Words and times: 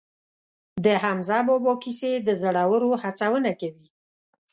د 0.85 0.85
حمزه 1.03 1.39
بابا 1.47 1.73
کیسې 1.83 2.11
د 2.27 2.29
زړورو 2.41 2.89
هڅونه 3.03 3.51
کوي. 3.61 3.85